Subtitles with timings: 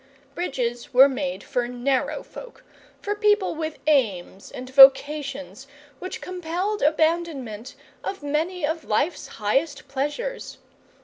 [0.33, 2.63] Bridges were made for narrow folk,
[3.03, 5.67] for people with aims and vocations
[5.99, 10.57] which compelled abandonment of many of life's highest pleasures.